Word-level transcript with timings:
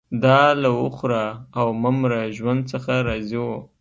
دا 0.23 0.41
له 0.61 0.69
وخوره 0.81 1.23
او 1.59 1.67
مه 1.81 1.91
مره 1.99 2.21
ژوند 2.37 2.61
څخه 2.71 2.93
راضي 3.07 3.37
وو 3.43 3.57